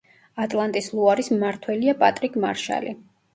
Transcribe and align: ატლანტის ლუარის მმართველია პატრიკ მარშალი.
ატლანტის 0.45 0.87
ლუარის 0.99 1.29
მმართველია 1.33 1.95
პატრიკ 2.01 2.41
მარშალი. 2.47 2.97